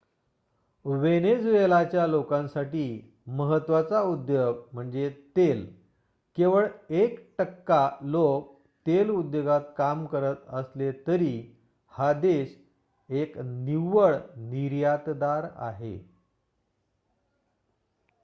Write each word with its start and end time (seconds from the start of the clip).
वेनेझुएलाच्या 0.85 2.05
लोकांसाठी 2.07 2.85
महत्वाचा 3.29 4.01
उद्योग 4.03 4.63
म्हणजे 4.73 5.09
तेल 5.35 5.65
केवळ 6.37 6.67
एक 6.91 7.19
टक्का 7.37 7.89
लोक 8.03 8.49
तेल 8.85 9.09
उद्योगात 9.09 9.61
काम 9.77 10.05
करत 10.05 10.49
असले 10.53 10.91
तरी 11.07 11.35
हा 11.93 12.11
देश 12.13 12.55
एक 13.09 13.37
निव्वळ 13.37 14.15
निर्यातदार 14.37 15.47
आहे 15.61 15.97